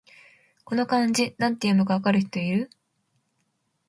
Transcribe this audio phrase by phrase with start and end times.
[0.65, 2.71] この漢字、なんて読むか分かる人いる？